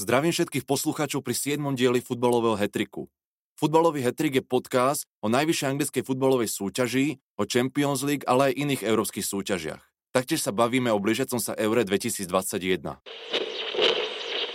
[0.00, 1.60] Zdravím všetkých poslucháčov pri 7.
[1.76, 3.12] dieli futbalového hetriku.
[3.60, 8.82] Futbalový hetrik je podcast o najvyššej anglickej futbalovej súťaži, o Champions League, ale aj iných
[8.88, 9.84] európskych súťažiach.
[10.16, 12.32] Taktiež sa bavíme o blížiacom sa Eure 2021.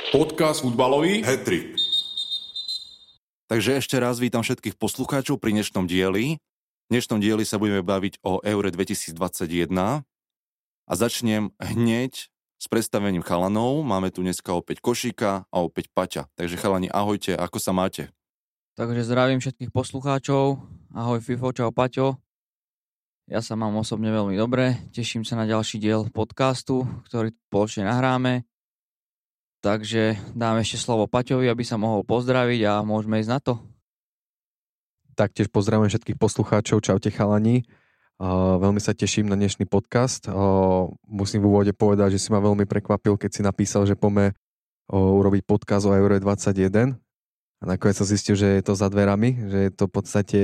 [0.10, 1.78] Podcast futbalový hetrik.
[3.46, 6.42] Takže ešte raz vítam všetkých poslucháčov pri dnešnom dieli.
[6.42, 9.14] V dnešnom dieli sa budeme baviť o Eure 2021
[10.90, 12.34] a začnem hneď
[12.66, 13.86] s predstavením chalanov.
[13.86, 16.34] Máme tu dneska opäť Košíka a opäť Paťa.
[16.34, 18.10] Takže chalani, ahojte, ako sa máte?
[18.74, 20.58] Takže zdravím všetkých poslucháčov.
[20.90, 22.18] Ahoj Fifo, čau Paťo.
[23.30, 24.82] Ja sa mám osobne veľmi dobre.
[24.90, 28.50] Teším sa na ďalší diel podcastu, ktorý spoločne nahráme.
[29.62, 33.54] Takže dám ešte slovo Paťovi, aby sa mohol pozdraviť a môžeme ísť na to.
[35.14, 36.82] Taktiež pozdravujem všetkých poslucháčov.
[36.82, 37.62] Čaute chalani.
[38.16, 40.32] Veľmi sa teším na dnešný podcast.
[41.04, 44.32] Musím v úvode povedať, že si ma veľmi prekvapil, keď si napísal, že pome
[44.88, 46.96] urobiť podcast o Euro 21.
[47.60, 50.42] A nakoniec som zistil, že je to za dverami, že je to v podstate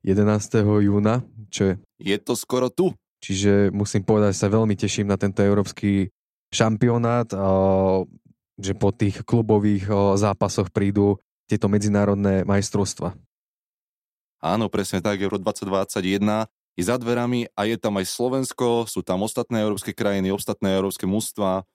[0.00, 0.64] 11.
[0.64, 1.20] júna.
[1.52, 1.74] Čo je...
[2.00, 2.96] je to skoro tu.
[3.20, 6.08] Čiže musím povedať, že sa veľmi teším na tento európsky
[6.48, 7.28] šampionát,
[8.56, 13.12] že po tých klubových zápasoch prídu tieto medzinárodné majstrovstva.
[14.40, 16.48] Áno, presne tak, Euro 2021
[16.78, 21.04] je za dverami a je tam aj Slovensko, sú tam ostatné európske krajiny, ostatné európske
[21.04, 21.66] mústva,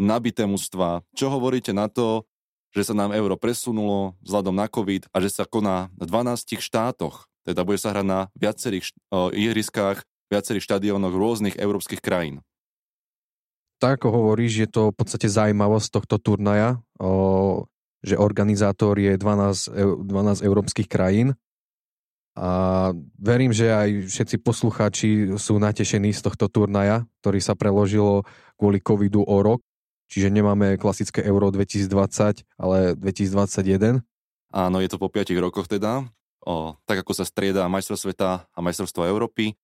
[0.00, 1.04] nabité mústva.
[1.16, 2.24] Čo hovoríte na to,
[2.70, 7.26] že sa nám euro presunulo vzhľadom na COVID a že sa koná v 12 štátoch,
[7.42, 12.44] teda bude sa hrať na viacerých uh, ihriskách, viacerých štadiónoch rôznych európskych krajín.
[13.80, 17.64] Tak ako hovoríš, je to v podstate zaujímavosť tohto turnaja, o,
[18.04, 21.32] že organizátor je 12, 12 európskych krajín
[22.38, 22.48] a
[23.18, 28.22] verím, že aj všetci poslucháči sú natešení z tohto turnaja, ktorý sa preložilo
[28.54, 29.60] kvôli covidu o rok.
[30.10, 34.02] Čiže nemáme klasické Euro 2020, ale 2021.
[34.50, 36.06] Áno, je to po 5 rokoch teda.
[36.42, 39.54] O, tak ako sa strieda majstrov sveta a majstrovstvo Európy.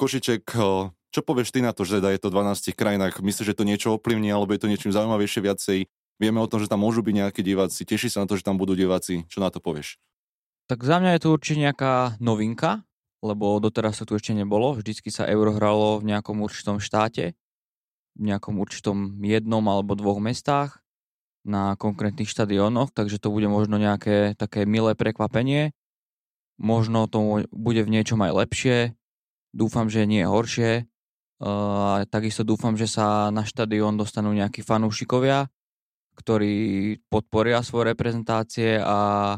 [0.00, 3.20] Košiček, o, čo povieš ty na to, že teda je to v 12 krajinách?
[3.20, 5.78] Myslíš, že to niečo ovplyvní, alebo je to niečím zaujímavejšie viacej?
[6.20, 7.84] Vieme o tom, že tam môžu byť nejakí diváci.
[7.84, 9.28] Teší sa na to, že tam budú diváci.
[9.28, 10.00] Čo na to povieš?
[10.70, 12.86] Tak za mňa je to určite nejaká novinka,
[13.26, 14.70] lebo doteraz sa tu ešte nebolo.
[14.78, 17.34] Vždycky sa euro hralo v nejakom určitom štáte,
[18.14, 20.78] v nejakom určitom jednom alebo dvoch mestách
[21.42, 25.74] na konkrétnych štadiónoch, takže to bude možno nejaké také milé prekvapenie.
[26.54, 28.94] Možno to bude v niečom aj lepšie.
[29.50, 30.86] Dúfam, že nie horšie.
[31.42, 35.50] Uh, takisto dúfam, že sa na štadión dostanú nejakí fanúšikovia,
[36.14, 39.34] ktorí podporia svoje reprezentácie a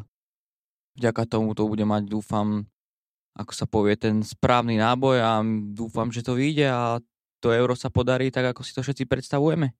[0.96, 2.68] vďaka tomu to bude mať, dúfam,
[3.32, 5.40] ako sa povie, ten správny náboj a
[5.72, 7.00] dúfam, že to vyjde a
[7.42, 9.74] to euro sa podarí tak, ako si to všetci predstavujeme.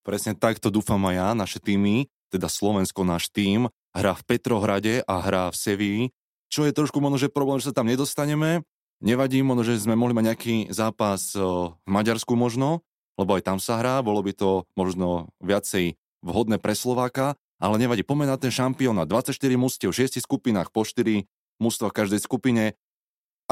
[0.00, 4.94] Presne tak to dúfam aj ja, naše týmy, teda Slovensko, náš tým, hrá v Petrohrade
[5.04, 6.00] a hrá v Sevii,
[6.48, 8.64] čo je trošku možno, že problém, že sa tam nedostaneme.
[9.00, 12.84] Nevadí, možno, že sme mohli mať nejaký zápas v Maďarsku možno,
[13.16, 18.00] lebo aj tam sa hrá, bolo by to možno viacej vhodné pre Slováka, ale nevadí,
[18.00, 19.04] pomeň na ten šampióna.
[19.04, 21.28] 24 mústiev v 6 skupinách, po 4
[21.60, 22.74] mústva v každej skupine.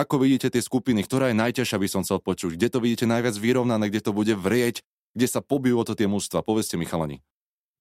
[0.01, 2.57] Ako vidíte tie skupiny, ktorá je najťažšia, by som chcel počuť?
[2.57, 4.81] Kde to vidíte najviac vyrovnané, kde to bude vrieť,
[5.13, 6.41] kde sa pobijú o to tie mústva?
[6.41, 7.21] Povedzte mi, chalani.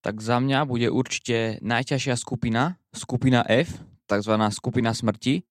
[0.04, 5.48] Tak za mňa bude určite najťažšia skupina, skupina F, takzvaná skupina smrti,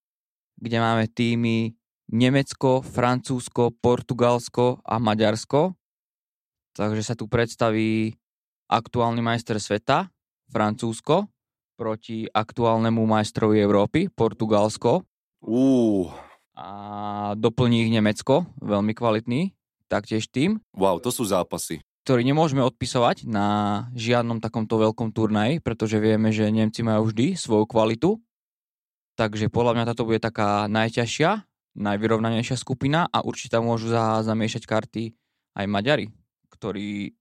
[0.61, 1.73] kde máme týmy
[2.13, 5.75] Nemecko, Francúzsko, Portugalsko a Maďarsko.
[6.77, 8.15] Takže sa tu predstaví
[8.69, 10.11] aktuálny majster sveta,
[10.51, 11.31] Francúzsko
[11.77, 15.05] proti aktuálnemu majstrovi Európy, Portugalsko.
[15.45, 16.09] Uh.
[16.57, 16.69] A
[17.37, 19.53] doplní ich Nemecko, veľmi kvalitný,
[19.93, 20.57] taktiež tým.
[20.73, 21.85] Wow, to sú zápasy.
[22.09, 23.47] Ktorý nemôžeme odpisovať na
[23.93, 28.17] žiadnom takomto veľkom turnaji, pretože vieme, že Nemci majú vždy svoju kvalitu.
[29.21, 31.45] Takže podľa mňa táto bude taká najťažšia,
[31.77, 35.13] najvyrovnanejšia skupina a určite môžu za, zamiešať karty
[35.57, 36.09] aj Maďari,
[36.53, 37.17] ktorí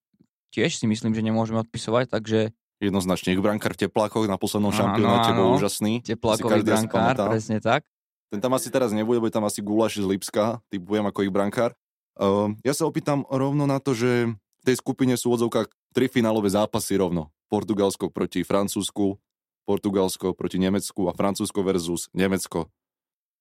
[0.56, 5.32] tiež si myslím, že nemôžeme odpisovať, takže Jednoznačne, ich brankár v teplákoch na poslednom šampionáte
[5.32, 6.04] bol úžasný.
[6.04, 7.88] Teplákový brankár, presne tak.
[8.28, 11.72] Ten tam asi teraz nebude, bude tam asi Gulaš z Lipska, typujem ako ich brankár.
[12.20, 16.52] Uh, ja sa opýtam rovno na to, že v tej skupine sú odzovkách tri finálové
[16.52, 17.32] zápasy rovno.
[17.48, 19.16] Portugalsko proti Francúzsku,
[19.64, 22.68] Portugalsko proti Nemecku a Francúzsko versus Nemecko.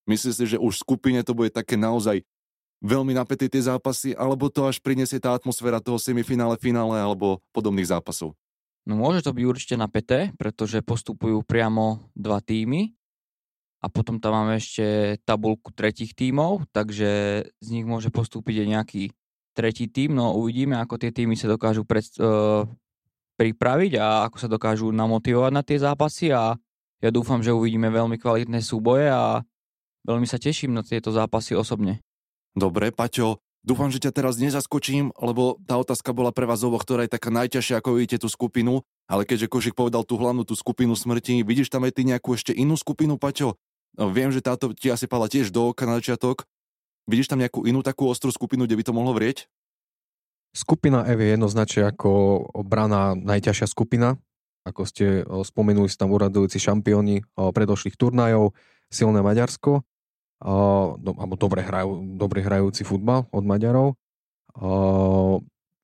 [0.05, 2.23] Myslíš si, že už v skupine to bude také naozaj
[2.85, 7.89] veľmi napäté tie zápasy, alebo to až prinesie tá atmosféra toho semifinále, finále alebo podobných
[7.89, 8.37] zápasov?
[8.85, 12.93] No môže to byť určite napäté, pretože postupujú priamo dva týmy
[13.81, 17.11] a potom tam máme ešte tabulku tretich tímov, takže
[17.49, 19.03] z nich môže postúpiť aj nejaký
[19.57, 22.65] tretí tým, no uvidíme, ako tie týmy sa dokážu pred, uh,
[23.37, 26.57] pripraviť a ako sa dokážu namotivovať na tie zápasy a
[27.05, 29.45] ja dúfam, že uvidíme veľmi kvalitné súboje a
[30.09, 32.01] veľmi sa teším na tieto zápasy osobne.
[32.57, 37.09] Dobre, Paťo, dúfam, že ťa teraz nezaskočím, lebo tá otázka bola pre vás oboch, ktorá
[37.09, 40.93] je taká najťažšia, ako vidíte tú skupinu, ale keďže Košik povedal tú hlavnú tú skupinu
[40.93, 43.57] smrti, vidíš tam aj ty nejakú ešte inú skupinu, Paťo?
[43.97, 46.45] No, viem, že táto ti asi pala tiež do oka na začiatok.
[47.09, 49.49] Vidíš tam nejakú inú takú ostrú skupinu, kde by to mohlo vrieť?
[50.55, 52.11] Skupina F je jednoznačne ako
[52.55, 54.21] obrana najťažšia skupina.
[54.65, 58.57] Ako ste spomenuli, sú tam uradujúci šampióni predošlých turnajov,
[58.89, 59.85] silné Maďarsko,
[60.45, 63.97] alebo dobre, hrajú, dobre hrajúci futbal od Maďarov.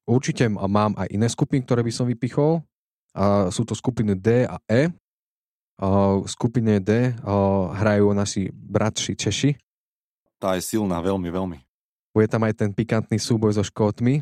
[0.04, 2.60] Určite mám aj iné skupiny, ktoré by som vypichol.
[3.48, 4.92] Sú to skupiny D a E.
[5.80, 7.16] V skupine D
[7.72, 9.50] hrajú naši bratši Češi.
[10.36, 11.58] Tá je silná, veľmi, veľmi.
[12.12, 14.20] Bude tam aj ten pikantný súboj so Škótmi,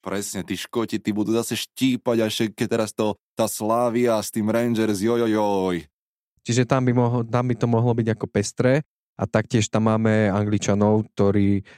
[0.00, 4.48] Presne, tí Škoti, tí budú zase štípať, až keď teraz to, tá Slávia s tým
[4.48, 5.84] Rangers, jojojoj.
[6.40, 8.80] Čiže tam by, mohlo, tam by to mohlo byť ako pestré
[9.20, 11.68] a taktiež tam máme Angličanov, ktorí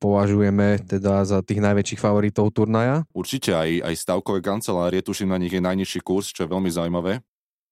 [0.00, 3.04] považujeme teda za tých najväčších favoritov turnaja.
[3.12, 7.20] Určite aj, aj stavkové kancelárie, tuším na nich je najnižší kurz, čo je veľmi zaujímavé.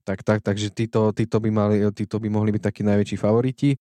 [0.04, 3.72] Tak, tak, takže títo, títo, by mali, títo by mohli byť takí najväčší favoriti.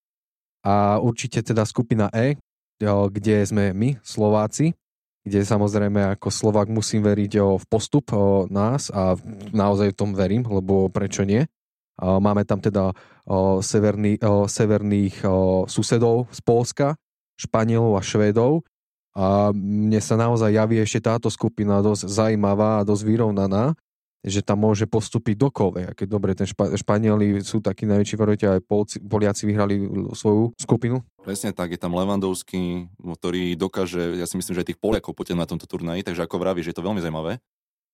[0.64, 2.40] A určite teda skupina E,
[2.84, 4.72] kde sme my, Slováci,
[5.28, 8.16] kde samozrejme ako Slovak musím veriť v postup
[8.48, 9.20] nás a
[9.52, 11.44] naozaj v tom verím, lebo prečo nie.
[12.00, 12.94] Máme tam teda
[13.62, 14.18] severný,
[14.50, 15.22] severných
[15.70, 16.88] susedov z Polska,
[17.38, 18.66] Španielov a Švédov
[19.14, 23.78] a mne sa naozaj javí ešte táto skupina dosť zaujímavá a dosť vyrovnaná
[24.24, 25.84] že tam môže postúpiť do kove.
[26.00, 29.84] Keď dobre, ten Špa- Španieli sú takí najväčší favoriti, aj Polci, Poliaci vyhrali
[30.16, 31.04] svoju skupinu.
[31.28, 35.44] Presne tak, je tam Levandovský, ktorý dokáže, ja si myslím, že aj tých Poliakov potiahnuť
[35.44, 37.44] na tomto turnaji, takže ako vravíš, je to veľmi zaujímavé.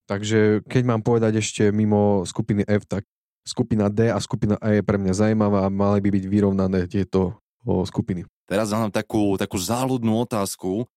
[0.05, 3.09] Takže keď mám povedať ešte mimo skupiny F, tak
[3.47, 7.39] skupina D a skupina E je pre mňa zaujímavá a mali by byť vyrovnané tieto
[7.65, 8.27] o, skupiny.
[8.49, 10.89] Teraz mám takú, takú záľudnú otázku.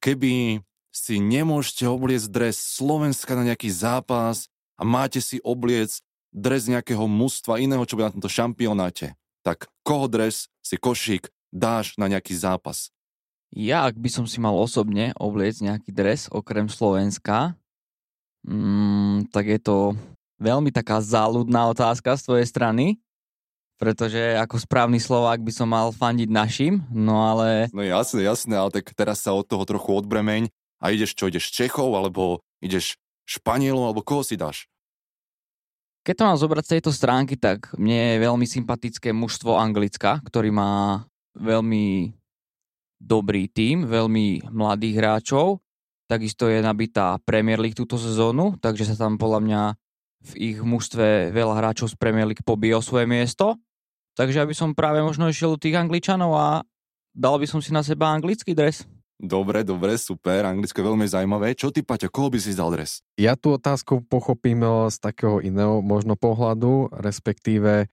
[0.00, 7.08] Keby si nemôžete obliecť dres Slovenska na nejaký zápas, a máte si obliec dres nejakého
[7.08, 12.36] mužstva iného, čo bude na tomto šampionáte, tak koho dres si košík dáš na nejaký
[12.36, 12.92] zápas?
[13.56, 17.56] Ja, ak by som si mal osobne obliec nejaký dres okrem Slovenska,
[18.44, 19.76] mm, tak je to
[20.40, 22.86] veľmi taká záľudná otázka z tvojej strany,
[23.76, 27.68] pretože ako správny Slovák by som mal fandiť našim, no ale...
[27.76, 30.48] No jasné, jasné, ale tak teraz sa od toho trochu odbremeň
[30.80, 32.96] a ideš čo, ideš Čechov, alebo ideš
[33.28, 34.70] Španielov, alebo koho si dáš?
[36.06, 40.54] Keď to mám zobrať z tejto stránky, tak mne je veľmi sympatické mužstvo Anglicka, ktorý
[40.54, 41.02] má
[41.34, 42.14] veľmi
[43.02, 45.60] dobrý tím, veľmi mladých hráčov.
[46.06, 49.62] Takisto je nabitá Premier League túto sezónu, takže sa tam podľa mňa
[50.22, 53.58] v ich mužstve veľa hráčov z Premier League pobije o svoje miesto.
[54.16, 56.46] Takže aby som práve možno išiel do tých Angličanov a
[57.12, 58.88] dal by som si na seba anglický dres.
[59.16, 61.56] Dobre, dobre, super, Anglicko je veľmi zaujímavé.
[61.56, 63.00] Čo ty, Paťo, koho by si zdal dres?
[63.16, 67.88] Ja tú otázku pochopím eh, z takého iného možno pohľadu, respektíve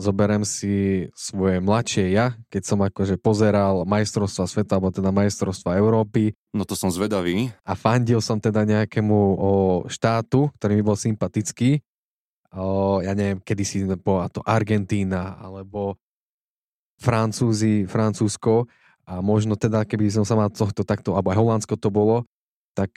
[0.00, 6.34] zoberem si svoje mladšie ja, keď som akože pozeral majstrovstva sveta, alebo teda majstrovstva Európy.
[6.54, 7.52] No to som zvedavý.
[7.62, 9.50] A fandil som teda nejakému o,
[9.86, 11.80] štátu, ktorý mi bol sympatický.
[12.54, 16.00] O, ja neviem, kedy si bola to Argentína, alebo
[16.98, 18.66] Francúzi, Francúzsko
[19.08, 22.28] a možno teda, keby som sa mal tohto takto, alebo aj Holandsko to bolo,
[22.76, 22.92] tak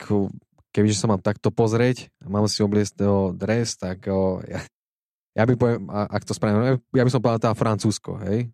[0.76, 2.98] kebyže sa mám takto pozrieť a mám si obliecť
[3.36, 4.64] dres, tak o, ja,
[5.32, 8.52] ja by poviem, ak to spravím, ja by som povedal teda Francúzsko, hej?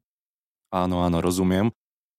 [0.69, 1.73] Áno, áno, rozumiem.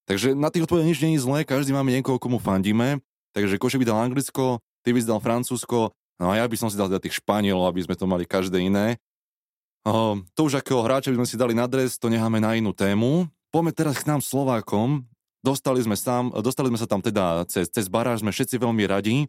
[0.08, 2.98] Takže na tých odpovediach nič je zlé, každý máme niekoho, komu fandíme.
[3.36, 6.72] Takže Koše by dal Anglicko, ty by si dal Francúzsko, no a ja by som
[6.72, 8.96] si dal teda tých Španielov, aby sme to mali každé iné.
[9.84, 12.72] O, to už akého hráča by sme si dali na dres, to necháme na inú
[12.72, 13.28] tému.
[13.52, 15.04] Poďme teraz k nám Slovákom.
[15.44, 19.28] Dostali sme, sám, dostali sme sa tam teda cez, cez baráž, sme všetci veľmi radi.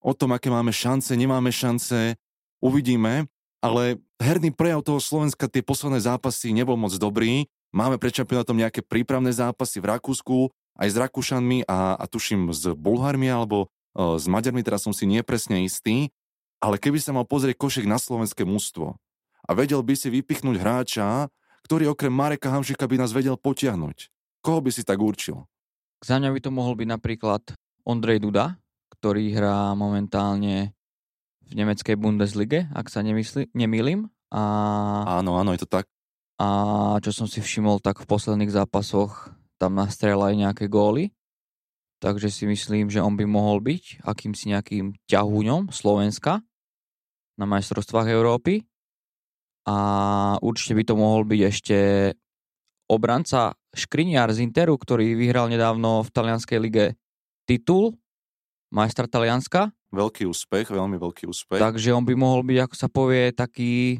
[0.00, 2.16] O tom, aké máme šance, nemáme šance,
[2.64, 3.28] uvidíme,
[3.60, 7.48] ale herný prejav toho Slovenska tie posledné zápasy nebol moc dobrý.
[7.70, 10.50] Máme pred šampionátom nejaké prípravné zápasy v Rakúsku,
[10.80, 15.06] aj s Rakúšanmi a, a tuším s Bulharmi alebo o, s Maďarmi, teraz som si
[15.06, 16.10] nepresne istý,
[16.58, 18.96] ale keby sa mal pozrieť košek na slovenské mústvo
[19.44, 21.28] a vedel by si vypichnúť hráča,
[21.68, 24.10] ktorý okrem Mareka Hamšika by nás vedel potiahnuť.
[24.40, 25.44] Koho by si tak určil?
[26.00, 27.42] Za mňa by to mohol byť napríklad
[27.84, 28.56] Ondrej Duda,
[28.96, 30.72] ktorý hrá momentálne
[31.50, 34.06] v nemeckej Bundeslige, ak sa nemysli, nemýlim.
[34.30, 34.40] A...
[35.18, 35.90] Áno, áno, je to tak.
[36.38, 41.12] A čo som si všimol, tak v posledných zápasoch tam nastrel aj nejaké góly.
[42.00, 46.40] takže si myslím, že on by mohol byť akýmsi nejakým ťahúňom Slovenska
[47.36, 48.64] na majstrovstvách Európy.
[49.68, 49.76] A
[50.40, 51.76] určite by to mohol byť ešte
[52.88, 56.84] obranca Škriniar z Interu, ktorý vyhral nedávno v talianskej lige
[57.44, 58.00] titul
[58.72, 59.70] majstra Talianska.
[59.90, 61.58] Veľký úspech, veľmi veľký úspech.
[61.58, 63.98] Takže on by mohol byť, ako sa povie, taký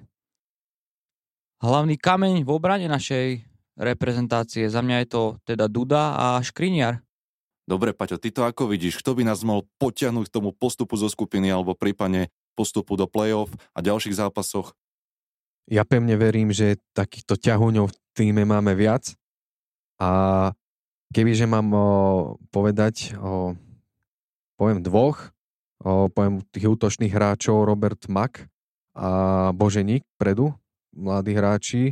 [1.61, 3.43] hlavný kameň v obrane našej
[3.75, 4.71] reprezentácie.
[4.71, 7.03] Za mňa je to teda Duda a Škriniar.
[7.67, 8.99] Dobre, Paťo, ty to ako vidíš?
[8.99, 13.51] Kto by nás mohol potiahnuť k tomu postupu zo skupiny alebo prípadne postupu do play-off
[13.75, 14.75] a ďalších zápasoch?
[15.71, 19.15] Ja pevne verím, že takýchto ťahuňov v týme máme viac
[20.03, 20.51] a
[21.15, 21.89] kebyže mám o,
[22.51, 23.55] povedať, o,
[24.59, 25.31] poviem dvoch,
[25.83, 28.45] poviem tých útočných hráčov Robert Mack
[28.93, 30.53] a Boženík predu,
[30.93, 31.83] mladí hráči,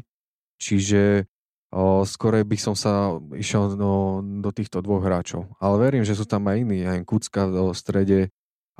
[0.61, 1.25] čiže
[1.73, 5.49] o, by som sa išiel do, do týchto dvoch hráčov.
[5.63, 8.21] Ale verím, že sú tam aj iní, aj Kucka v strede,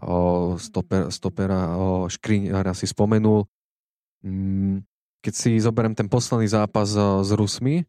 [0.03, 3.49] o, stoper, stopera o, Škriňara si spomenul.
[4.27, 4.85] Mm,
[5.25, 7.87] keď si zoberiem ten posledný zápas s Rusmi,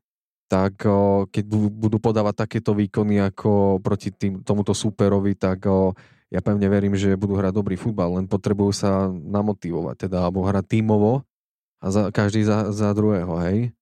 [0.49, 5.93] tak o, keď budú podávať takéto výkony ako proti tým, tomuto superovi, tak o,
[6.29, 10.79] ja pevne verím, že budú hrať dobrý futbal, len potrebujú sa namotivovať, teda alebo hrať
[10.79, 11.25] tímovo
[11.81, 13.73] a za, každý za, za druhého, hej?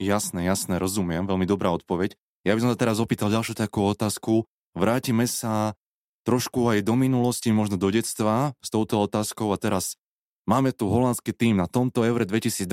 [0.00, 2.16] Jasné, jasné, rozumiem, veľmi dobrá odpoveď.
[2.48, 4.48] Ja by som sa teraz opýtal ďalšiu takú otázku.
[4.72, 5.76] Vrátime sa
[6.24, 10.00] trošku aj do minulosti, možno do detstva s touto otázkou a teraz
[10.48, 12.64] máme tu holandský tým na tomto Eure 2021,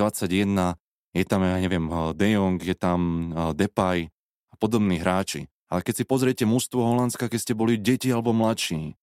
[1.12, 4.08] je tam, ja neviem, De Jong, je tam eh, Depay
[4.48, 5.48] a podobní hráči.
[5.68, 8.96] Ale keď si pozriete mústvo Holandska, keď ste boli deti alebo mladší,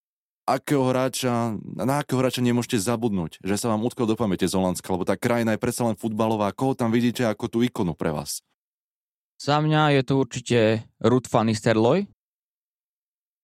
[0.46, 4.94] akého hráča, na akého hráča nemôžete zabudnúť, že sa vám utkol do pamäte z Holandska,
[4.94, 6.54] lebo tá krajina je predsa len futbalová.
[6.54, 8.46] Koho tam vidíte ako tú ikonu pre vás?
[9.42, 10.60] Za mňa je to určite
[11.02, 12.08] Ruth van Nistelrooy,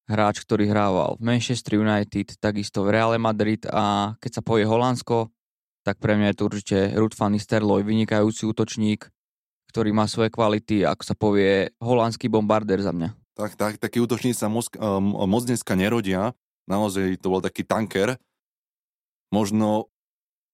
[0.07, 5.29] hráč, ktorý hrával v Manchester United, takisto v Real Madrid a keď sa povie Holandsko,
[5.81, 9.09] tak pre mňa je to určite Ruth van Nistelrooy, vynikajúci útočník,
[9.71, 13.15] ktorý má svoje kvality, ako sa povie holandský bombardér za mňa.
[13.39, 16.35] Tak, tak, takí útočníci sa moc, um, moc dneska nerodia,
[16.67, 18.19] naozaj to bol taký tanker.
[19.31, 19.87] Možno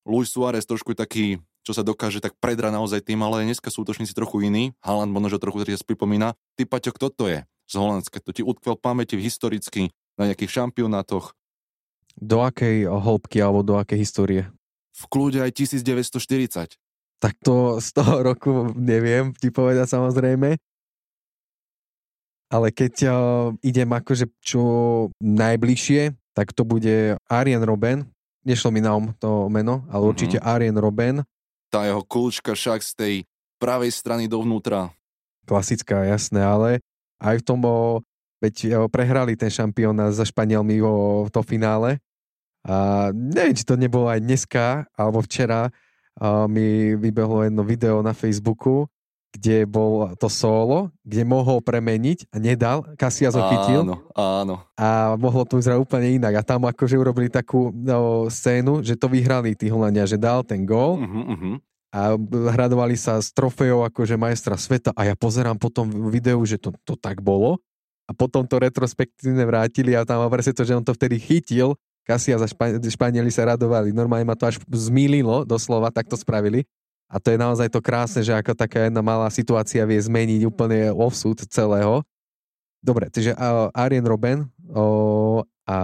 [0.05, 4.13] Luis Suárez trošku taký, čo sa dokáže tak predra naozaj tým, ale dneska sú útočníci
[4.13, 4.77] trochu iní.
[4.85, 6.37] Haaland možno, že trochu sa pripomína.
[6.55, 7.41] Ty, Paťo, kto to je?
[7.67, 8.23] z Holandska.
[8.23, 11.35] To ti utkvel v pamäti historicky na nejakých šampionátoch.
[12.17, 14.43] Do akej hĺbky alebo do akej histórie?
[14.97, 16.73] V kľude aj 1940.
[17.17, 20.57] Tak to z toho roku neviem ti povedať samozrejme.
[22.47, 23.15] Ale keď uh,
[23.59, 24.63] idem akože čo
[25.19, 28.07] najbližšie, tak to bude Arjen Robben.
[28.47, 30.11] Nešlo mi na um to meno, ale mm-hmm.
[30.15, 31.27] určite Arjen Robben.
[31.67, 33.15] Tá jeho kľúčka však z tej
[33.59, 34.95] pravej strany dovnútra.
[35.43, 36.79] Klasická, jasné, ale
[37.19, 37.99] aj v tom, o,
[38.39, 41.99] veď o, prehrali ten šampióna za Španielmi o to finále.
[42.63, 45.67] A neviem, či to nebolo aj dneska, alebo včera
[46.49, 48.89] mi vybehlo jedno video na Facebooku,
[49.37, 53.85] kde bol to solo, kde mohol premeniť a nedal, Kasias ho chytil.
[53.85, 54.55] Áno, áno.
[54.79, 56.41] A mohlo to vyzerať úplne inak.
[56.41, 60.65] A tam akože urobili takú no, scénu, že to vyhrali tí Holandia, že dal ten
[60.65, 61.55] gól uh-huh, uh-huh
[61.97, 62.13] a
[62.53, 66.99] hradovali sa s trofejou akože majstra sveta a ja pozerám potom videu, že to, to
[66.99, 67.63] tak bolo
[68.07, 71.75] a potom to retrospektívne vrátili a tam presne to, že on to vtedy chytil,
[72.07, 76.63] Kasia za Špa- Španieli sa radovali, normálne ma to až zmýlilo, doslova, tak to spravili.
[77.11, 80.91] A to je naozaj to krásne, že ako taká jedna malá situácia vie zmeniť úplne
[80.91, 82.03] osud celého.
[82.79, 85.77] Dobre, takže uh, Arjen Robben uh, a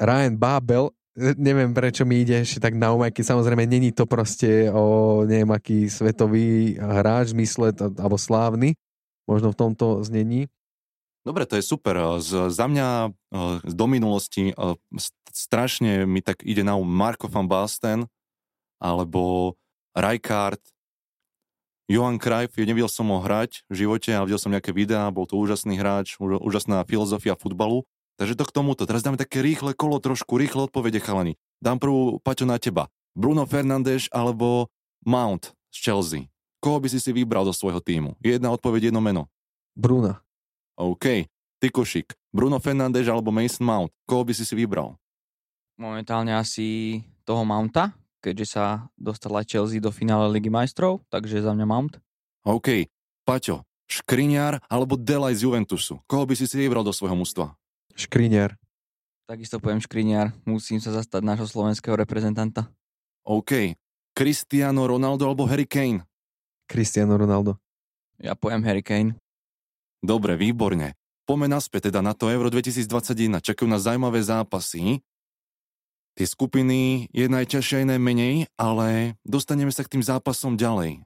[0.00, 5.22] Ryan Babel neviem prečo mi ide ešte tak na um, samozrejme není to proste o
[5.22, 8.74] neviem aký svetový hráč v zmysle, alebo slávny,
[9.28, 10.50] možno v tomto znení.
[11.24, 12.20] Dobre, to je super.
[12.20, 13.16] Z, za mňa
[13.64, 14.52] do minulosti
[15.32, 18.04] strašne mi tak ide na um Marko van Basten
[18.76, 19.56] alebo
[19.96, 20.60] Rijkaard,
[21.84, 25.36] Johan Cruyff, nevidel som ho hrať v živote, ale videl som nejaké videá, bol to
[25.36, 27.84] úžasný hráč, úžasná filozofia futbalu.
[28.16, 28.88] Takže to k tomuto.
[28.88, 31.36] Teraz dáme také rýchle kolo, trošku rýchle odpovede, chalani.
[31.60, 32.88] Dám prvú, Paťo, na teba.
[33.12, 34.72] Bruno Fernández alebo
[35.04, 36.22] Mount z Chelsea.
[36.62, 38.16] Koho by si si vybral do svojho týmu?
[38.24, 39.22] Jedna odpoveď, jedno meno.
[39.76, 40.23] Bruna.
[40.74, 41.30] OK.
[41.62, 42.12] Tykošik.
[42.34, 43.90] Bruno Fernández alebo Mason Mount.
[44.04, 44.98] Koho by si si vybral?
[45.78, 48.64] Momentálne asi toho Mounta, keďže sa
[48.94, 51.94] dostala Chelsea do finále Ligy majstrov, takže za mňa Mount.
[52.46, 52.90] OK.
[53.24, 56.02] Paťo, Škriňar alebo Delaj z Juventusu.
[56.04, 57.56] Koho by si si vybral do svojho mústva?
[57.94, 58.58] Škriniar.
[59.24, 60.36] Takisto poviem Škriniar.
[60.44, 62.68] Musím sa zastať nášho slovenského reprezentanta.
[63.24, 63.72] OK.
[64.12, 66.04] Cristiano Ronaldo alebo Harry Kane?
[66.68, 67.56] Cristiano Ronaldo.
[68.20, 69.16] Ja poviem Harry Kane.
[70.04, 70.92] Dobre, výborne.
[71.24, 73.40] poďme naspäť teda na to Euro 2021.
[73.40, 75.00] Čakajú na zaujímavé zápasy.
[76.12, 81.00] Tie skupiny je najťažšia, iné menej, ale dostaneme sa k tým zápasom ďalej.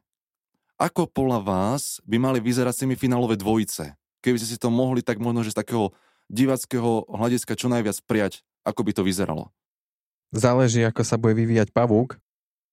[0.82, 3.94] Ako podľa vás by mali vyzerať semifinálové dvojice?
[4.18, 5.94] Keby ste si to mohli, tak možno, že z takého
[6.26, 9.54] divackého hľadiska čo najviac prijať, ako by to vyzeralo.
[10.34, 12.18] Záleží, ako sa bude vyvíjať pavúk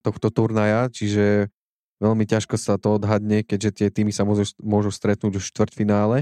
[0.02, 1.54] tohto turnaja, čiže
[2.06, 6.18] veľmi ťažko sa to odhadne, keďže tie týmy sa môžu, môžu stretnúť už v štvrtfinále.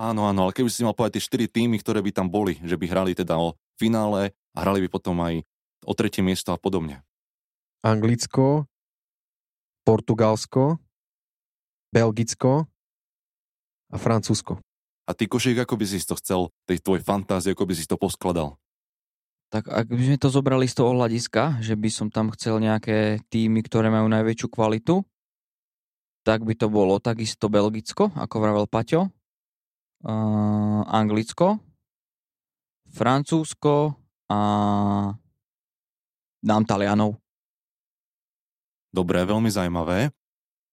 [0.00, 2.74] Áno, áno, ale keby si mal povedať tie štyri týmy, ktoré by tam boli, že
[2.74, 5.44] by hrali teda o finále a hrali by potom aj
[5.84, 7.04] o tretie miesto a podobne.
[7.84, 8.68] Anglicko,
[9.84, 10.80] Portugalsko,
[11.92, 12.68] Belgicko
[13.90, 14.60] a Francúzsko.
[15.08, 17.98] A ty, Košík, ako by si to chcel, tej tvoj fantázie, ako by si to
[17.98, 18.60] poskladal?
[19.50, 23.18] Tak ak by sme to zobrali z toho hľadiska, že by som tam chcel nejaké
[23.34, 25.02] týmy, ktoré majú najväčšiu kvalitu,
[26.26, 31.60] tak by to bolo takisto Belgicko, ako vravel Paťo, uh, Anglicko,
[32.90, 33.94] Francúzsko
[34.28, 34.40] a
[36.42, 37.18] dám Talianov.
[38.90, 40.10] Dobre, veľmi zaujímavé.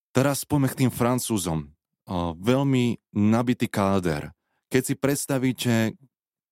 [0.09, 1.77] Teraz poďme k tým Francúzom
[2.39, 4.31] veľmi nabitý káder.
[4.71, 5.75] Keď si predstavíte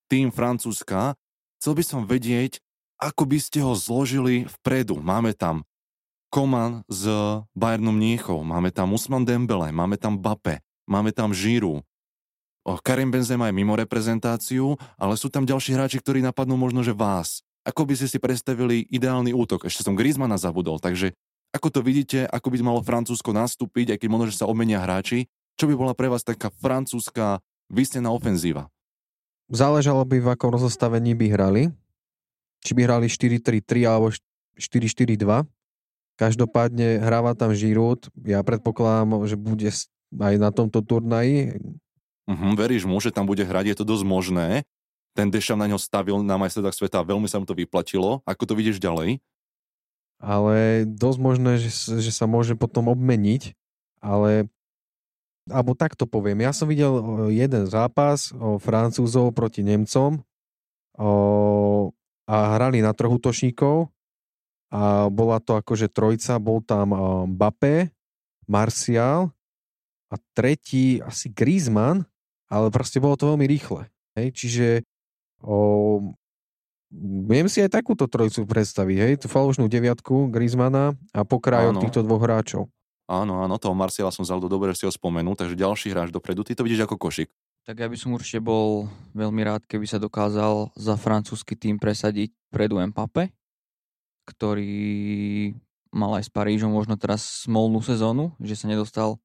[0.06, 1.16] tým Francúzska,
[1.60, 2.60] chcel by som vedieť,
[2.96, 5.00] ako by ste ho zložili vpredu.
[5.00, 5.64] Máme tam
[6.36, 7.08] Koman z
[7.56, 11.80] Bayernu Mníchov, máme tam Usman Dembele, máme tam Bape, máme tam Žiru.
[12.84, 17.40] Karim Benzema je mimo reprezentáciu, ale sú tam ďalší hráči, ktorí napadnú možno, že vás.
[17.64, 19.64] Ako by ste si predstavili ideálny útok?
[19.64, 21.16] Ešte som Griezmana zabudol, takže
[21.56, 25.32] ako to vidíte, ako by malo Francúzsko nastúpiť, aj keď možno, že sa obmenia hráči,
[25.56, 27.40] čo by bola pre vás taká francúzska
[27.72, 28.68] vysnená ofenzíva?
[29.48, 31.62] Záležalo by, v akom rozostavení by hrali.
[32.60, 34.12] Či by hrali 4-3-3 alebo
[34.60, 35.48] 4-4-2.
[36.16, 38.08] Každopádne hráva tam Giroud.
[38.24, 39.68] Ja predpokladám, že bude
[40.16, 41.60] aj na tomto turnaji.
[42.26, 44.48] Uh-huh, veríš mu, že tam bude hrať, je to dosť možné.
[45.12, 48.20] Ten Dešam na ňo stavil na majstredách sveta veľmi sa mu to vyplatilo.
[48.24, 49.20] Ako to vidíš ďalej?
[50.16, 53.52] Ale dosť možné, že, že sa môže potom obmeniť.
[54.00, 54.48] Ale
[55.46, 56.90] alebo takto poviem, ja som videl
[57.30, 60.18] jeden zápas o Francúzov proti Nemcom
[60.98, 61.10] o,
[62.26, 63.86] a hrali na troch útočníkov
[64.70, 66.92] a bola to akože trojca, bol tam
[67.34, 67.94] Mbappé,
[68.46, 69.30] Martial
[70.10, 72.06] a tretí asi Griezmann,
[72.46, 73.90] ale proste bolo to veľmi rýchle.
[74.14, 74.28] Hej?
[74.34, 74.66] Čiže
[75.42, 76.14] o,
[77.26, 79.12] viem si aj takúto trojicu predstaviť, hej?
[79.22, 82.70] tú falošnú deviatku Griezmana a pokrajok týchto dvoch hráčov.
[83.06, 86.42] Áno, áno, toho Marciala som vzal do dobre, si ho spomenul, takže ďalší hráč dopredu.
[86.42, 87.30] Ty to vidíš ako košik.
[87.66, 92.34] Tak ja by som určite bol veľmi rád, keby sa dokázal za francúzsky tým presadiť
[92.50, 93.30] predu Mbappe,
[94.26, 95.54] ktorý
[95.94, 99.16] mal aj s Parížom možno teraz smolnú sezónu, že sa nedostal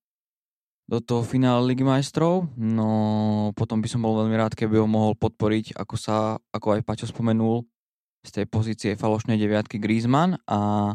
[0.87, 5.15] do toho finále Ligy majstrov, no potom by som bol veľmi rád, keby ho mohol
[5.15, 7.63] podporiť, ako sa, ako aj Paťo spomenul,
[8.21, 10.93] z tej pozície falošnej deviatky Griezmann a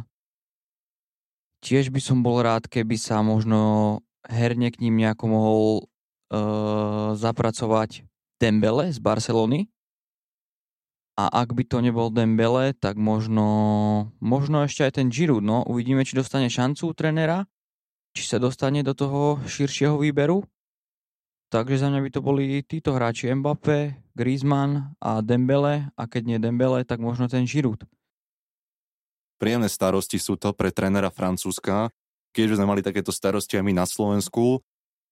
[1.64, 8.06] Tiež by som bol rád, keby sa možno herne k ním nejako mohol uh, zapracovať
[8.38, 9.66] Dembele z Barcelony.
[11.16, 13.48] A ak by to nebol Dembele, tak možno,
[14.20, 15.40] možno ešte aj ten Giroud.
[15.40, 17.48] No, uvidíme, či dostane šancu trenera,
[18.12, 20.44] či sa dostane do toho širšieho výberu.
[21.48, 26.38] Takže za mňa by to boli títo hráči Mbappé, Griezmann a Dembele a keď nie
[26.42, 27.88] Dembele, tak možno ten Giroud.
[29.40, 31.92] Príjemné starosti sú to pre trénera Francúzska,
[32.36, 34.60] keď sme mali takéto starosti aj my na Slovensku.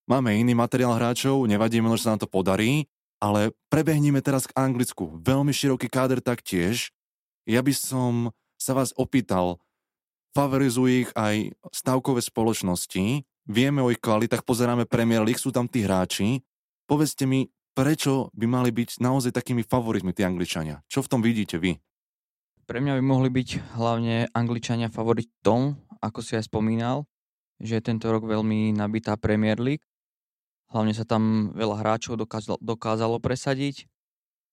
[0.05, 2.85] Máme iný materiál hráčov, nevadí, možno, že sa nám to podarí,
[3.25, 5.17] ale prebehníme teraz k Anglicku.
[5.25, 6.93] Veľmi široký káder taktiež.
[7.49, 8.13] Ja by som
[8.61, 9.57] sa vás opýtal,
[10.37, 15.89] favorizujú ich aj stavkové spoločnosti, vieme o ich kvalitách, pozeráme Premier League, sú tam tí
[15.89, 16.45] hráči.
[16.85, 20.85] Povedzte mi, prečo by mali byť naozaj takými favoritmi tí Angličania?
[20.93, 21.81] Čo v tom vidíte vy?
[22.65, 27.09] Pre mňa by mohli byť hlavne Angličania favoritom, ako si aj spomínal,
[27.61, 29.85] že je tento rok veľmi nabitá Premier League.
[30.75, 33.87] Hlavne sa tam veľa hráčov dokázalo, dokázalo presadiť.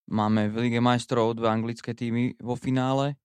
[0.06, 3.18] Máme v Lige majstrov dve anglické týmy vo finále,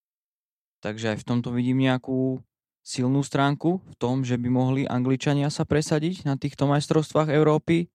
[0.81, 2.41] takže aj v tomto vidím nejakú
[2.81, 7.93] silnú stránku v tom, že by mohli Angličania sa presadiť na týchto majstrovstvách Európy.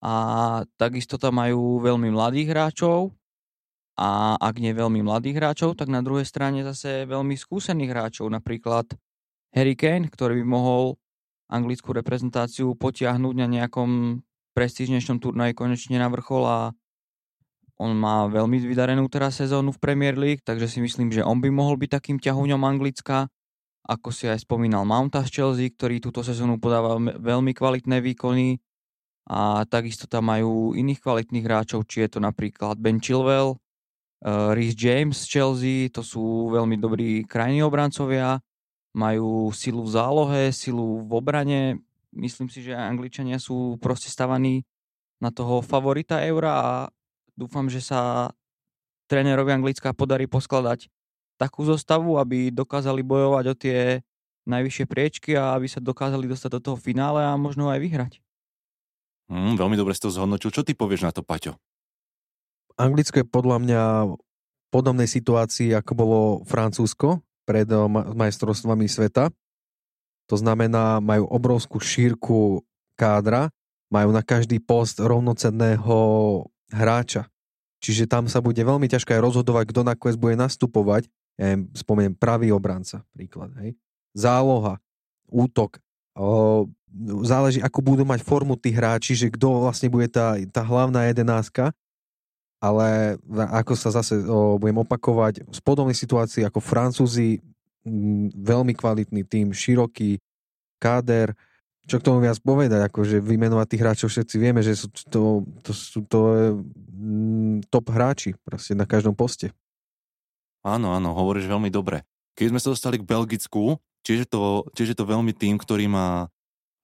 [0.00, 0.14] A
[0.78, 3.12] takisto tam majú veľmi mladých hráčov,
[4.00, 8.88] a ak nie veľmi mladých hráčov, tak na druhej strane zase veľmi skúsených hráčov, napríklad
[9.52, 10.96] Harry Kane, ktorý by mohol
[11.50, 14.22] anglickú reprezentáciu potiahnuť na nejakom
[14.54, 16.58] prestížnejšom turnaji konečne na vrchol a
[17.80, 21.48] on má veľmi vydarenú teraz sezónu v Premier League, takže si myslím, že on by
[21.48, 23.32] mohol byť takým ťahuňom Anglicka.
[23.88, 28.60] Ako si aj spomínal Mounta z Chelsea, ktorý túto sezónu podáva veľmi kvalitné výkony.
[29.30, 34.74] a takisto tam majú iných kvalitných hráčov, či je to napríklad Ben Chilwell, uh, Rhys
[34.74, 38.42] James z Chelsea, to sú veľmi dobrí krajní obrancovia,
[38.90, 41.60] majú silu v zálohe, silu v obrane.
[42.10, 44.66] Myslím si, že Angličania sú proste stavaní
[45.22, 46.68] na toho favorita eura a
[47.38, 48.32] dúfam, že sa
[49.06, 50.90] trénerovi Anglická podarí poskladať
[51.38, 53.78] takú zostavu, aby dokázali bojovať o tie
[54.48, 58.12] najvyššie priečky a aby sa dokázali dostať do toho finále a možno aj vyhrať.
[59.30, 60.50] Mm, veľmi dobre si to zhodnotil.
[60.50, 61.54] Čo ty povieš na to, Paťo?
[62.74, 64.14] Anglicko je podľa mňa v
[64.74, 67.78] podobnej situácii, ako bolo Francúzsko pred eh,
[68.14, 69.34] majstrovstvami sveta.
[70.30, 72.62] To znamená, majú obrovskú šírku
[72.94, 73.50] kádra,
[73.90, 75.98] majú na každý post rovnocenného
[76.70, 77.26] hráča.
[77.82, 81.10] Čiže tam sa bude veľmi ťažké rozhodovať, kto nakoniec bude nastupovať.
[81.40, 83.50] Ja spomeniem pravý obranca, príklad.
[83.58, 83.74] Hej.
[84.14, 84.78] Záloha,
[85.26, 85.80] útok.
[86.14, 86.68] O,
[87.24, 91.72] záleží, ako budú mať formu tí hráči, že kto vlastne bude tá, tá hlavná jedenáska
[92.60, 97.40] ale ako sa zase o, budem opakovať, z podobnej situácii ako Francúzi,
[97.82, 100.20] m, veľmi kvalitný tým, široký
[100.76, 101.32] káder,
[101.88, 105.72] čo k tomu viac povedať, akože vymenovať tých hráčov všetci vieme, že sú to, to,
[105.72, 106.20] sú to
[107.00, 109.56] m, top hráči proste na každom poste.
[110.60, 112.04] Áno, áno, hovoríš veľmi dobre.
[112.36, 115.88] Keď sme sa dostali k Belgicku, tiež je to, tiež je to veľmi tým, ktorý
[115.88, 116.28] má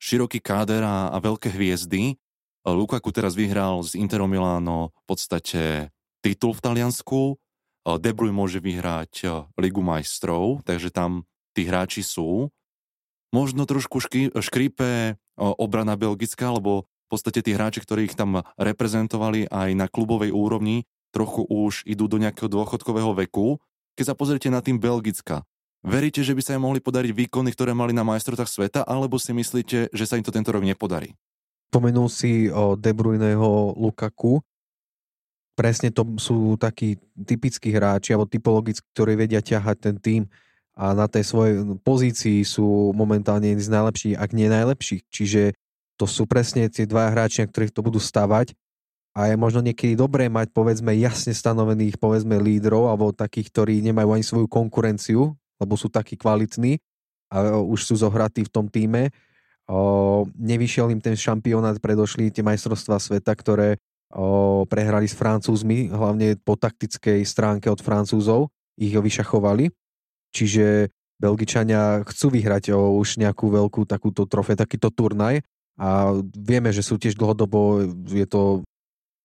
[0.00, 2.16] široký káder a, a veľké hviezdy,
[2.66, 5.62] Lukaku teraz vyhral z Interom Milano v podstate
[6.18, 7.38] titul v Taliansku,
[7.86, 11.22] De Bruyne môže vyhrať Ligu majstrov, takže tam
[11.54, 12.50] tí hráči sú.
[13.30, 14.02] Možno trošku
[14.34, 20.34] škrípe obrana belgická, lebo v podstate tí hráči, ktorí ich tam reprezentovali aj na klubovej
[20.34, 23.62] úrovni, trochu už idú do nejakého dôchodkového veku.
[23.94, 25.46] Keď sa pozrite na tým Belgicka,
[25.86, 29.30] veríte, že by sa im mohli podariť výkony, ktoré mali na majstrovstvách sveta, alebo si
[29.30, 31.14] myslíte, že sa im to tento rok nepodarí?
[31.70, 34.40] Spomenul si o De Bruyneho Lukaku.
[35.56, 40.22] Presne to sú takí typickí hráči, alebo typologicky, ktorí vedia ťahať ten tým
[40.76, 45.02] a na tej svojej pozícii sú momentálne jedni z najlepších, ak nie najlepších.
[45.08, 45.42] Čiže
[45.96, 48.52] to sú presne tie dva hráči, na ktorých to budú stavať
[49.16, 54.12] a je možno niekedy dobré mať povedzme jasne stanovených povedzme lídrov alebo takých, ktorí nemajú
[54.12, 56.76] ani svoju konkurenciu, lebo sú takí kvalitní
[57.32, 59.08] a už sú zohratí v tom týme
[59.66, 63.82] O, nevyšiel im ten šampionát, predošli tie majstrovstvá sveta, ktoré
[64.14, 69.74] o, prehrali s Francúzmi, hlavne po taktickej stránke od Francúzov, ich ho vyšachovali.
[70.30, 75.42] Čiže Belgičania chcú vyhrať o, už nejakú veľkú takúto trofé, takýto turnaj
[75.76, 78.62] a vieme, že sú tiež dlhodobo, je to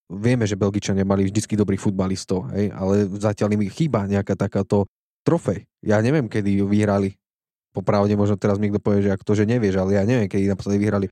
[0.09, 4.89] vieme, že Belgičania mali vždycky dobrých futbalistov, hej, ale zatiaľ im chýba nejaká takáto
[5.21, 5.69] trofej.
[5.85, 7.20] Ja neviem, kedy ju vyhrali
[7.71, 10.53] popravde možno teraz mi niekto povie, že ak to, že nevieš, ale ja neviem, keď
[10.55, 11.07] naposledy vyhrali.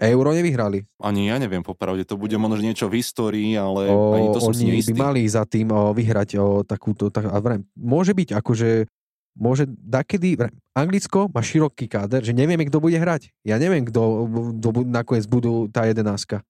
[0.00, 0.88] Euro nevyhrali.
[0.96, 4.56] Ani ja neviem, popravde, to bude možno niečo v histórii, ale o, ani to som
[4.56, 8.32] oni si by mali za tým o, vyhrať o, takúto, tak, a vrem, môže byť
[8.32, 8.88] akože
[9.36, 13.30] môže dakedy, vrem, Anglicko má široký káder, že nevieme, kto bude hrať.
[13.44, 14.26] Ja neviem, kto,
[14.58, 16.42] kto nakoniec budú tá jedenáska.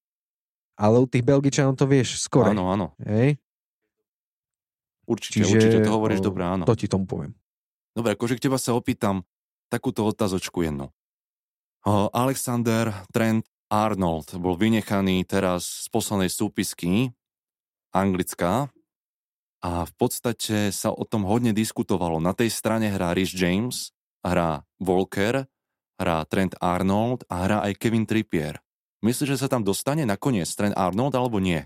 [0.81, 2.49] Ale u tých Belgičanov to vieš skoro.
[2.49, 2.97] Áno, áno.
[3.05, 3.37] Hej?
[5.05, 6.65] Určite, Čiže, určite to hovoríš dobre, áno.
[6.65, 7.35] To ti tomu poviem.
[7.91, 9.27] Dobre, akože k teba sa opýtam
[9.71, 10.91] takúto otázočku jednu.
[12.13, 17.15] Alexander Trent Arnold bol vynechaný teraz z poslednej súpisky
[17.95, 18.69] Anglická
[19.61, 22.19] a v podstate sa o tom hodne diskutovalo.
[22.19, 25.47] Na tej strane hrá Rhys James, hrá Volker,
[26.01, 28.59] hrá Trent Arnold a hrá aj Kevin Trippier.
[29.01, 31.65] Myslíš, že sa tam dostane nakoniec Trent Arnold alebo nie?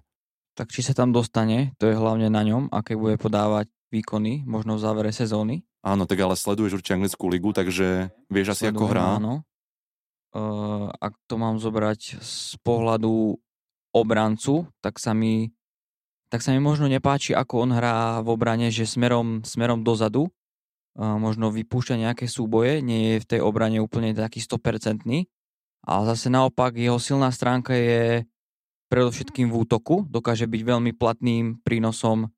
[0.55, 4.79] Tak či sa tam dostane, to je hlavne na ňom, aké bude podávať výkony, možno
[4.79, 5.67] v závere sezóny.
[5.85, 9.07] Áno, tak ale sleduješ určite anglickú ligu, takže vieš asi, Sledujem, ako hrá.
[9.21, 9.35] Áno.
[10.35, 13.37] Uh, ak to mám zobrať z pohľadu
[13.93, 15.53] obrancu, tak sa mi
[16.33, 21.15] tak sa mi možno nepáči, ako on hrá v obrane, že smerom, smerom dozadu, uh,
[21.21, 25.07] možno vypúšťa nejaké súboje, nie je v tej obrane úplne taký 100%,
[25.85, 28.27] ale zase naopak jeho silná stránka je
[28.89, 32.33] predovšetkým v útoku, dokáže byť veľmi platným prínosom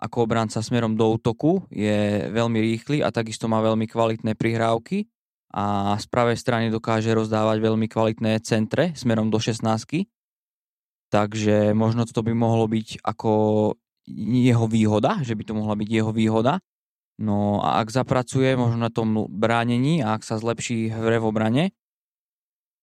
[0.00, 5.04] ako obranca smerom do útoku, je veľmi rýchly a takisto má veľmi kvalitné prihrávky
[5.52, 9.60] a z pravej strany dokáže rozdávať veľmi kvalitné centre smerom do 16.
[11.10, 13.32] Takže možno toto by mohlo byť ako
[14.08, 16.62] jeho výhoda, že by to mohla byť jeho výhoda.
[17.20, 21.64] No a ak zapracuje možno na tom bránení a ak sa zlepší hre v obrane,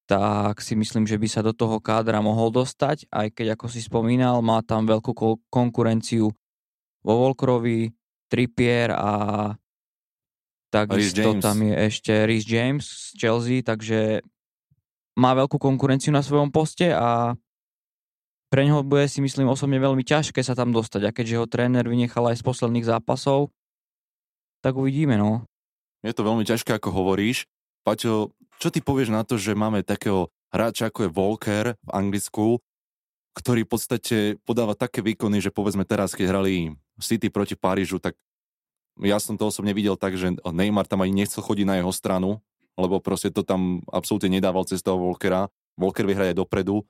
[0.08, 3.84] tak si myslím, že by sa do toho kádra mohol dostať, aj keď, ako si
[3.84, 5.12] spomínal, má tam veľkú
[5.52, 6.32] konkurenciu
[7.08, 7.88] vo Volkrovi,
[8.28, 9.12] Trippier a
[10.68, 14.20] takisto tam je ešte Rhys James z Chelsea, takže
[15.16, 17.40] má veľkú konkurenciu na svojom poste a
[18.52, 21.88] pre neho bude si myslím osobne veľmi ťažké sa tam dostať a keďže ho tréner
[21.88, 23.52] vynechal aj z posledných zápasov,
[24.60, 25.48] tak uvidíme, no.
[26.04, 27.48] Je to veľmi ťažké, ako hovoríš.
[27.88, 32.60] Paťo, čo ty povieš na to, že máme takého hráča, ako je Volker v Anglicku,
[33.38, 38.18] ktorý v podstate podáva také výkony, že povedzme teraz, keď hrali City proti Parížu, tak
[38.98, 42.42] ja som to osobne videl tak, že Neymar tam ani nechcel chodiť na jeho stranu,
[42.74, 45.54] lebo proste to tam absolútne nedával cez toho Volkera.
[45.78, 46.82] Volker vyhraje dopredu.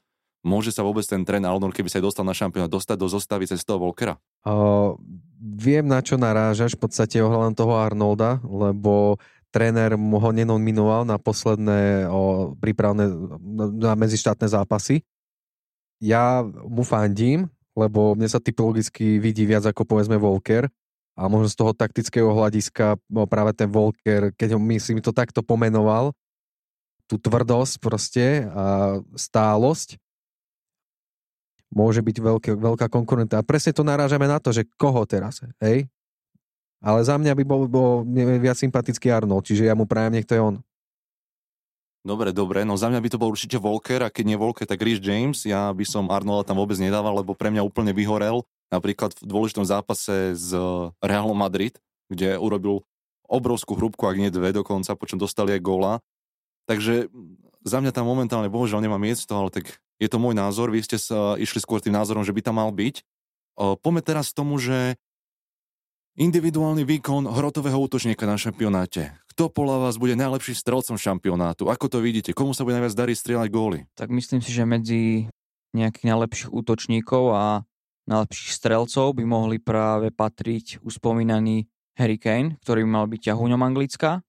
[0.48, 3.68] Môže sa vôbec ten tren Aldon, keby sa dostal na šampióna, dostať do zostavy cez
[3.68, 4.16] toho Volkera?
[4.48, 4.96] Uh,
[5.36, 9.20] viem, na čo narážaš v podstate ohľadom toho Arnolda, lebo
[9.52, 13.10] tréner ho nenominoval na posledné o, prípravné
[13.80, 15.04] na medzištátne zápasy.
[15.98, 20.70] Ja mu fandím, lebo mne sa typologicky vidí viac ako povedzme Volker,
[21.18, 25.42] a možno z toho taktického hľadiska no práve ten Volker, keď ho myslím to takto
[25.42, 26.14] pomenoval,
[27.10, 29.98] tú tvrdosť proste a stálosť,
[31.74, 33.42] môže byť veľké, veľká konkurenta.
[33.42, 35.90] A presne to narážame na to, že koho teraz, hej?
[36.78, 38.06] Ale za mňa by bol, bol
[38.38, 40.62] viac sympatický Arnold, čiže ja mu prajem, nech to je on.
[42.08, 44.80] Dobre, dobre, no za mňa by to bol určite Volker a keď nie Volker, tak
[44.80, 45.44] Rhys James.
[45.44, 49.68] Ja by som Arnolda tam vôbec nedával, lebo pre mňa úplne vyhorel napríklad v dôležitom
[49.68, 50.56] zápase z
[51.04, 51.76] Realom Madrid,
[52.08, 52.88] kde urobil
[53.28, 55.94] obrovskú hrúbku, ak nie dve dokonca, počom dostali aj góla.
[56.64, 57.12] Takže
[57.68, 60.72] za mňa tam momentálne bohužiaľ nemá miesto, ale tak je to môj názor.
[60.72, 63.04] Vy ste sa išli skôr tým názorom, že by tam mal byť.
[63.84, 64.96] Poďme teraz k tomu, že
[66.16, 69.12] individuálny výkon hrotového útočníka na šampionáte.
[69.38, 71.70] Kto podľa vás bude najlepší strelcom šampionátu?
[71.70, 72.34] Ako to vidíte?
[72.34, 73.86] Komu sa bude najviac dariť strieľať góly?
[73.94, 75.30] Tak myslím si, že medzi
[75.78, 77.62] nejakých najlepších útočníkov a
[78.10, 81.70] najlepších strelcov by mohli práve patriť uspomínaný
[82.02, 84.26] Harry Kane, ktorý by mal byť ťahúňom Anglicka.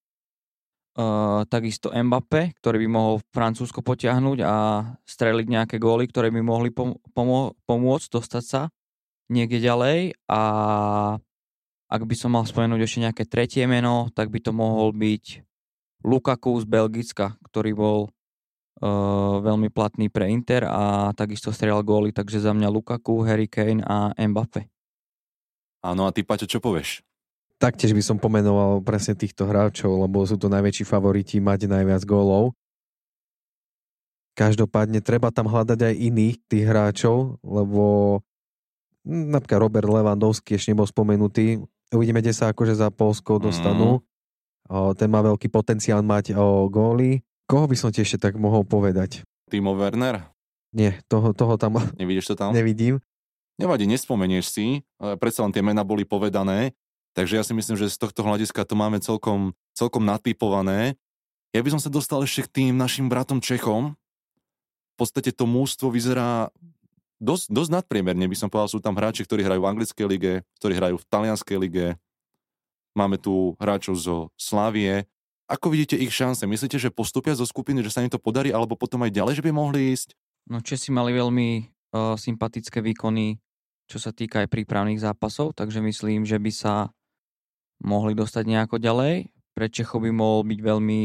[0.92, 4.56] Uh, takisto Mbappe, ktorý by mohol Francúzsko potiahnuť a
[5.08, 7.00] streliť nejaké góly, ktoré by mohli pom-
[7.64, 8.68] pomôcť dostať sa
[9.32, 10.20] niekde ďalej.
[10.28, 10.40] A
[11.88, 15.40] ak by som mal spomenúť ešte nejaké tretie meno, tak by to mohol byť
[16.04, 22.44] Lukaku z Belgicka, ktorý bol uh, veľmi platný pre Inter a takisto strieľal góly, takže
[22.44, 24.68] za mňa Lukaku, Harry Kane a Mbappe.
[25.82, 27.02] Áno, a ty Paťo, čo povieš?
[27.58, 32.54] Taktiež by som pomenoval presne týchto hráčov, lebo sú to najväčší favoriti mať najviac gólov.
[34.38, 38.22] Každopádne treba tam hľadať aj iných tých hráčov, lebo
[39.02, 41.58] napríklad Robert Lewandowski ešte nebol spomenutý.
[41.88, 44.00] Uvidíme, kde sa akože za Polsko dostanú.
[44.00, 44.04] Mm.
[44.68, 47.24] O, ten má veľký potenciál mať o góly.
[47.48, 49.24] Koho by som ti ešte tak mohol povedať?
[49.48, 50.28] Timo Werner?
[50.76, 51.80] Nie, toho, toho tam...
[52.00, 52.52] Nevidíš to tam?
[52.52, 53.00] Nevidím.
[53.58, 54.66] Nevadí, nespomenieš si,
[55.18, 56.78] predsa len tie mená boli povedané,
[57.18, 60.94] takže ja si myslím, že z tohto hľadiska to máme celkom, celkom natypované.
[61.50, 63.98] Ja by som sa dostal ešte k tým našim bratom Čechom.
[64.94, 66.54] V podstate to mústvo vyzerá
[67.18, 70.74] dosť, dosť nadpriemerne, by som povedal, sú tam hráči, ktorí hrajú v anglickej lige, ktorí
[70.78, 71.86] hrajú v talianskej lige.
[72.94, 75.06] Máme tu hráčov zo Slavie,
[75.48, 76.44] ako vidíte ich šance?
[76.44, 79.44] Myslíte, že postupia zo skupiny, že sa im to podarí, alebo potom aj ďalej, že
[79.48, 80.12] by mohli ísť?
[80.52, 83.40] No Česi mali veľmi uh, sympatické výkony,
[83.88, 86.74] čo sa týka aj prípravných zápasov, takže myslím, že by sa
[87.80, 89.32] mohli dostať nejako ďalej.
[89.56, 91.02] Pre Čechov by mohol byť veľmi,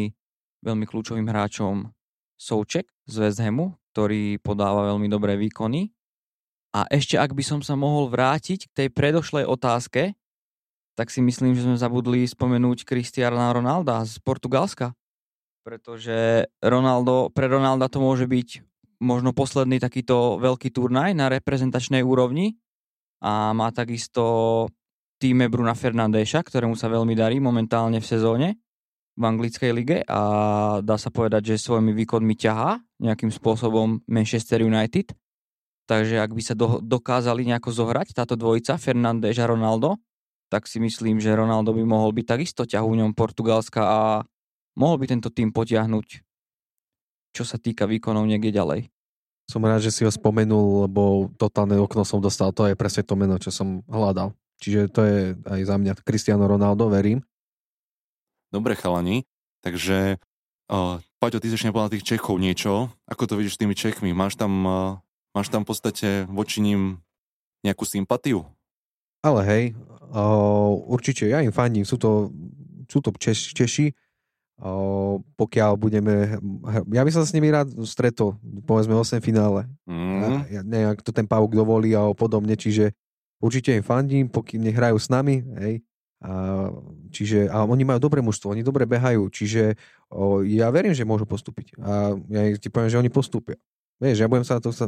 [0.59, 1.87] veľmi kľúčovým hráčom
[2.35, 5.95] Souček z West Hamu, ktorý podáva veľmi dobré výkony.
[6.73, 10.17] A ešte ak by som sa mohol vrátiť k tej predošlej otázke,
[10.93, 14.93] tak si myslím, že sme zabudli spomenúť Cristiana Ronalda z Portugalska.
[15.65, 18.65] Pretože Ronaldo, pre Ronalda to môže byť
[19.01, 22.57] možno posledný takýto veľký turnaj na reprezentačnej úrovni
[23.23, 24.67] a má takisto
[25.17, 28.59] týme Bruna Fernandéša, ktorému sa veľmi darí momentálne v sezóne
[29.13, 30.19] v anglickej lige a
[30.81, 35.13] dá sa povedať, že svojimi výkonmi ťahá nejakým spôsobom Manchester United.
[35.83, 39.99] Takže ak by sa do, dokázali nejako zohrať táto dvojica Fernandéš a Ronaldo,
[40.47, 44.01] tak si myslím, že Ronaldo by mohol byť takisto ťahúňom Portugalska a
[44.79, 46.07] mohol by tento tým potiahnuť,
[47.35, 48.87] čo sa týka výkonov niekde ďalej.
[49.49, 53.19] Som rád, že si ho spomenul, lebo totálne okno som dostal, to je presne to
[53.19, 54.31] meno, čo som hľadal.
[54.63, 57.19] Čiže to je aj za mňa Cristiano Ronaldo, verím.
[58.47, 59.27] Dobre, chalani.
[59.65, 60.21] Takže,
[60.71, 62.93] uh, Paťo, ty si ešte nepovedal tých Čechov niečo.
[63.09, 64.15] Ako to vidíš s tými Čechmi?
[64.15, 64.75] Máš tam, uh,
[65.33, 67.01] máš tam v podstate voči ním
[67.65, 68.45] nejakú sympatiu?
[69.23, 69.63] Ale hej,
[70.11, 72.29] uh, určite ja im fandím, sú to,
[72.91, 73.87] sú to Češ, Češi,
[74.61, 76.37] uh, pokiaľ budeme,
[76.91, 78.35] ja by som s nimi rád stretol,
[78.67, 79.65] povedzme 8 finále.
[79.87, 80.43] Mm.
[80.51, 82.91] Ja, neviem, ak to ten Pavuk dovolí a podobne, čiže
[83.39, 85.83] určite im fandím, pokým nehrajú s nami, hej,
[86.23, 86.71] a
[87.11, 89.75] čiže a oni majú dobré mužstvo, oni dobre behajú, čiže
[90.07, 93.59] o, ja verím, že môžu postúpiť a ja ti poviem, že oni postúpia.
[93.99, 94.87] Vieš, ja budem sa na to sa...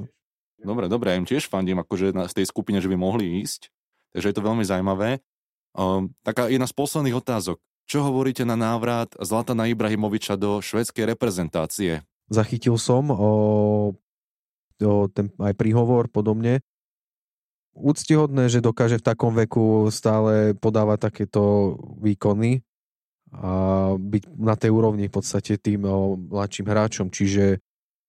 [0.66, 3.70] Dobre, dobre, ja im tiež fandím, akože na, z tej skupine, že by mohli ísť,
[4.18, 5.22] takže je to veľmi zaujímavé.
[5.78, 7.62] O, taká jedna z posledných otázok.
[7.86, 12.02] Čo hovoríte na návrat Zlatana Ibrahimoviča do švedskej reprezentácie?
[12.34, 13.32] Zachytil som o,
[14.82, 16.66] o ten, aj príhovor podobne.
[17.78, 22.66] Úctihodné, že dokáže v takom veku stále podávať takéto výkony
[23.36, 27.08] a byť na tej úrovni v podstate tým o, mladším hráčom.
[27.14, 27.62] Čiže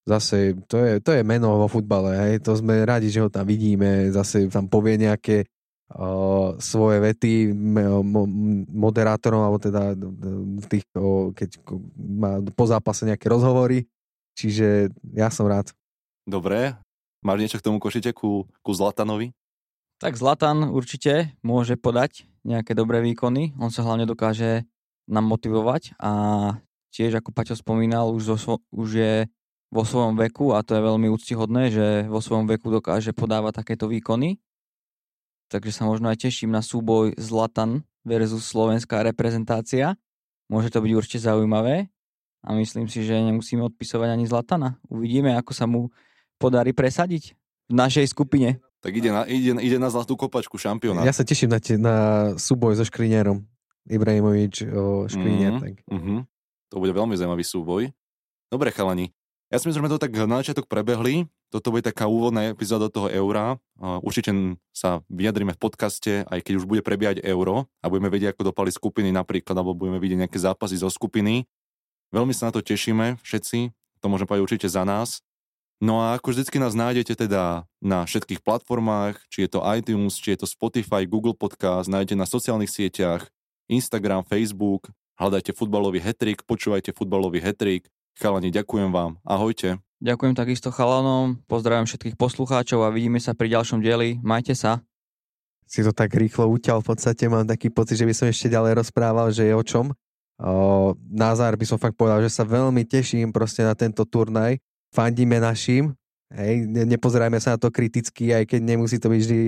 [0.06, 2.14] zase to je, to je meno vo futbale.
[2.14, 2.46] Hej.
[2.46, 4.08] To sme radi, že ho tam vidíme.
[4.14, 5.44] Zase tam povie nejaké
[6.58, 7.54] svoje vety
[8.74, 9.94] moderátorom, alebo teda
[10.62, 10.82] v tých,
[11.30, 11.50] keď
[11.94, 13.86] má po zápase nejaké rozhovory.
[14.34, 15.70] Čiže ja som rád.
[16.26, 16.74] Dobre.
[17.22, 19.30] Máš niečo k tomu košite, ku, ku Zlatanovi?
[20.02, 23.54] Tak Zlatan určite môže podať nejaké dobré výkony.
[23.56, 24.66] On sa hlavne dokáže
[25.06, 26.12] nám motivovať a
[26.92, 29.14] tiež, ako Paťo spomínal, už, zo, už je
[29.70, 33.90] vo svojom veku a to je veľmi úctihodné, že vo svojom veku dokáže podávať takéto
[33.90, 34.38] výkony
[35.50, 39.94] takže sa možno aj teším na súboj Zlatan versus slovenská reprezentácia.
[40.46, 41.90] Môže to byť určite zaujímavé
[42.46, 44.78] a myslím si, že nemusíme odpisovať ani Zlatana.
[44.86, 45.90] Uvidíme, ako sa mu
[46.38, 47.34] podarí presadiť
[47.66, 48.62] v našej skupine.
[48.78, 51.02] Tak ide na, ide, ide na zlatú kopačku šampióna.
[51.02, 51.96] Ja sa teším na, te, na
[52.38, 53.42] súboj so Škrinierom.
[53.86, 55.58] Ibrahimovič o Škrinier.
[55.58, 55.74] Mm, tak.
[55.86, 56.18] Mm-hmm.
[56.74, 57.82] To bude veľmi zaujímavý súboj.
[58.50, 59.10] Dobre, chalani.
[59.46, 61.30] Ja si myslím, že sme to tak na začiatok prebehli.
[61.54, 63.62] Toto bude taká úvodná epizóda toho eura.
[63.78, 64.34] Určite
[64.74, 68.74] sa vyjadrime v podcaste, aj keď už bude prebiehať euro a budeme vedieť, ako dopali
[68.74, 71.46] skupiny napríklad, alebo budeme vidieť nejaké zápasy zo skupiny.
[72.10, 73.70] Veľmi sa na to tešíme všetci,
[74.02, 75.22] to môžem povedať určite za nás.
[75.78, 80.34] No a ako vždycky nás nájdete teda na všetkých platformách, či je to iTunes, či
[80.34, 83.30] je to Spotify, Google Podcast, nájdete na sociálnych sieťach,
[83.70, 89.20] Instagram, Facebook, hľadajte futbalový hetrik, počúvajte futbalový hetrik, Chalani, ďakujem vám.
[89.28, 89.76] Ahojte.
[90.00, 94.16] Ďakujem takisto chalanom, pozdravím všetkých poslucháčov a vidíme sa pri ďalšom dieli.
[94.24, 94.80] Majte sa.
[95.68, 98.80] Si to tak rýchlo uťal, v podstate mám taký pocit, že by som ešte ďalej
[98.80, 99.92] rozprával, že je o čom.
[100.40, 104.56] O, na záver by som fakt povedal, že sa veľmi teším proste na tento turnaj.
[104.96, 105.92] Fandíme našim,
[106.32, 109.40] hej, ne, nepozerajme sa na to kriticky, aj keď nemusí to byť vždy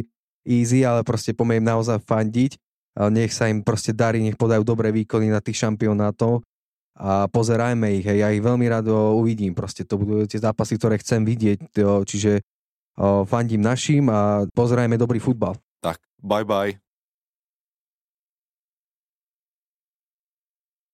[0.45, 2.61] easy, ale proste pomiem naozaj fandiť.
[3.09, 6.45] Nech sa im proste darí, nech podajú dobré výkony na tých šampionátov
[6.99, 8.05] a pozerajme ich.
[8.05, 8.19] Hej.
[8.19, 9.55] Ja ich veľmi rád uvidím.
[9.55, 11.79] Proste to budú tie zápasy, ktoré chcem vidieť.
[12.03, 12.43] Čiže
[13.31, 15.55] fandím našim a pozerajme dobrý futbal.
[15.79, 16.88] Tak, bye bye.